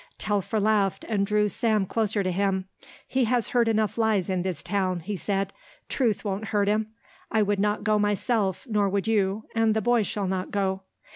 [0.17, 2.65] Telfer laughed and drew Sam closer to him.
[3.07, 5.53] "He has heard enough lies in this town," he said.
[5.89, 6.87] "Truth won't hurt him.
[7.31, 10.81] I would not go myself, nor would you, and the boy shall not go.